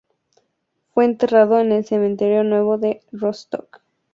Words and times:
Fue 0.95 1.05
enterrado 1.05 1.59
en 1.59 1.71
el 1.71 1.85
Cementerio 1.85 2.43
Nuevo 2.43 2.79
de 2.79 3.03
Rostock. 3.11 3.81